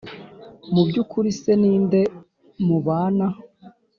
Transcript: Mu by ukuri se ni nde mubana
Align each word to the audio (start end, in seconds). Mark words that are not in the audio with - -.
Mu 0.73 0.81
by 0.87 0.95
ukuri 1.01 1.29
se 1.41 1.51
ni 1.61 1.73
nde 1.83 2.01
mubana 2.65 3.27